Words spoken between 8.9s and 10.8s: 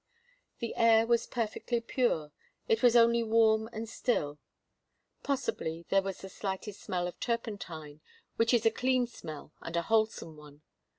smell and a wholesome one.